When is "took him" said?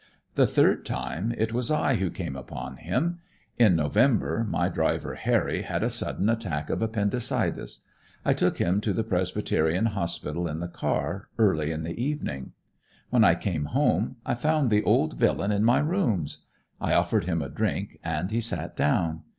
8.33-8.81